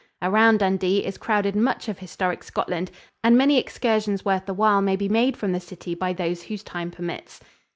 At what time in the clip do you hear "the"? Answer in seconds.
4.47-4.53, 5.51-5.59